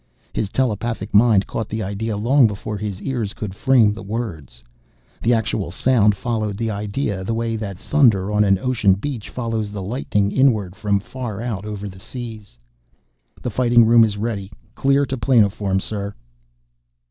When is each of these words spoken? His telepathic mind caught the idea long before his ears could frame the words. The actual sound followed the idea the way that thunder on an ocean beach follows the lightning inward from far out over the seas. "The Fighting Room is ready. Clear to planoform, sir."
His 0.33 0.49
telepathic 0.49 1.13
mind 1.13 1.45
caught 1.45 1.69
the 1.69 1.83
idea 1.83 2.17
long 2.17 2.47
before 2.47 2.75
his 2.75 2.99
ears 3.03 3.35
could 3.35 3.53
frame 3.53 3.93
the 3.93 4.01
words. 4.01 4.63
The 5.21 5.31
actual 5.31 5.69
sound 5.69 6.15
followed 6.17 6.57
the 6.57 6.71
idea 6.71 7.23
the 7.23 7.35
way 7.35 7.55
that 7.57 7.77
thunder 7.77 8.31
on 8.31 8.43
an 8.43 8.57
ocean 8.57 8.95
beach 8.95 9.29
follows 9.29 9.71
the 9.71 9.83
lightning 9.83 10.31
inward 10.31 10.75
from 10.75 10.99
far 10.99 11.39
out 11.39 11.67
over 11.67 11.87
the 11.87 11.99
seas. 11.99 12.57
"The 13.43 13.51
Fighting 13.51 13.85
Room 13.85 14.03
is 14.03 14.17
ready. 14.17 14.51
Clear 14.73 15.05
to 15.05 15.17
planoform, 15.17 15.79
sir." 15.79 16.15